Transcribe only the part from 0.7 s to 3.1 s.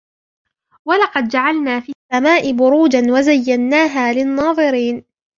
وَلَقَدْ جَعَلْنَا فِي السَّمَاءِ بُرُوجًا